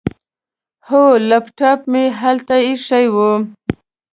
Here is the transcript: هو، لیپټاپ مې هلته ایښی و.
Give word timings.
هو، 0.87 1.03
لیپټاپ 1.29 1.79
مې 1.91 2.03
هلته 2.19 2.55
ایښی 2.67 3.05
و. 3.13 3.15